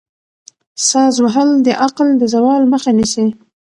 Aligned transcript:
ساز 0.87 1.15
وهل 1.23 1.49
د 1.65 1.67
عقل 1.83 2.07
د 2.21 2.23
زوال 2.33 2.63
مخه 2.73 2.91
نیسي. 2.97 3.27